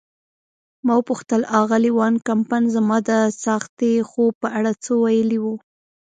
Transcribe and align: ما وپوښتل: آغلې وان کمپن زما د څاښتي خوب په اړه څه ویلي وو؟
ما 0.85 0.93
وپوښتل: 0.99 1.41
آغلې 1.61 1.91
وان 1.97 2.15
کمپن 2.27 2.63
زما 2.75 2.97
د 3.09 3.11
څاښتي 3.41 3.93
خوب 4.09 4.33
په 4.41 4.47
اړه 4.57 4.71
څه 4.83 4.91
ویلي 5.03 5.39
وو؟ 5.43 5.55